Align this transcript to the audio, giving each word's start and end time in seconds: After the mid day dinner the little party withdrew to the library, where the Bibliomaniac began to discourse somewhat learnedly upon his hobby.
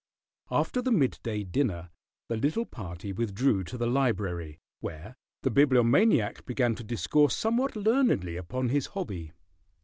After 0.49 0.81
the 0.81 0.91
mid 0.91 1.19
day 1.21 1.43
dinner 1.43 1.91
the 2.27 2.35
little 2.35 2.65
party 2.65 3.13
withdrew 3.13 3.63
to 3.65 3.77
the 3.77 3.85
library, 3.85 4.59
where 4.79 5.15
the 5.43 5.51
Bibliomaniac 5.51 6.43
began 6.47 6.73
to 6.73 6.83
discourse 6.83 7.35
somewhat 7.37 7.75
learnedly 7.75 8.35
upon 8.35 8.69
his 8.69 8.87
hobby. 8.87 9.31